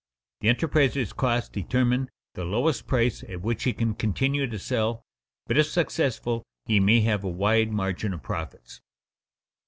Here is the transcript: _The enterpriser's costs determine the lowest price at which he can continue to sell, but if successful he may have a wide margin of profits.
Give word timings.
_The 0.41 0.49
enterpriser's 0.49 1.13
costs 1.13 1.47
determine 1.49 2.09
the 2.33 2.43
lowest 2.43 2.87
price 2.87 3.23
at 3.29 3.41
which 3.43 3.65
he 3.65 3.73
can 3.73 3.93
continue 3.93 4.47
to 4.47 4.57
sell, 4.57 5.03
but 5.45 5.59
if 5.59 5.67
successful 5.67 6.43
he 6.65 6.79
may 6.79 7.01
have 7.01 7.23
a 7.23 7.29
wide 7.29 7.71
margin 7.71 8.11
of 8.11 8.23
profits. 8.23 8.81